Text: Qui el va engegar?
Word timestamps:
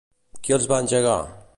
Qui 0.47 0.55
el 0.57 0.65
va 0.73 0.81
engegar? 0.85 1.19